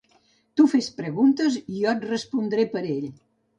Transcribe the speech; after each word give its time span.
Tu 0.59 0.65
fes-li 0.71 0.95
preguntes 1.01 1.59
i 1.61 1.75
jo 1.75 1.93
et 1.93 2.09
respondré 2.15 2.69
per 2.75 2.85
ell. 2.99 3.09